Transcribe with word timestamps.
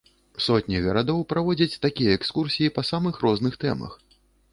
Сотні 0.43 0.77
гарадоў 0.85 1.19
праводзяць 1.33 1.77
такія 1.83 2.15
экскурсіі 2.21 2.73
па 2.79 2.85
самых 2.91 3.21
розных 3.27 3.53
тэмах. 3.67 3.93